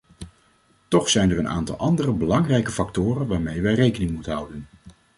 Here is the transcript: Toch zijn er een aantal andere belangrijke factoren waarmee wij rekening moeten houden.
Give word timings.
Toch 0.87 1.09
zijn 1.09 1.29
er 1.31 1.37
een 1.39 1.47
aantal 1.49 1.77
andere 1.77 2.11
belangrijke 2.11 2.71
factoren 2.71 3.27
waarmee 3.27 3.61
wij 3.61 3.73
rekening 3.73 4.11
moeten 4.11 4.33
houden. 4.33 4.67